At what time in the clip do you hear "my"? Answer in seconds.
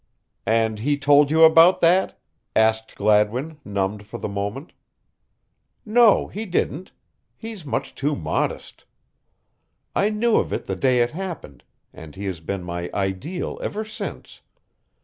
12.63-12.89